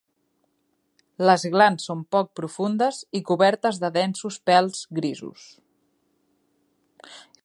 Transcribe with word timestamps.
Les 1.29 1.43
glans 1.55 1.85
són 1.89 1.99
poc 2.15 2.31
profundes 2.39 3.03
i 3.19 3.21
cobertes 3.29 3.79
de 3.85 3.91
densos 4.01 4.39
pèls 4.51 4.83
grisos. 5.01 5.47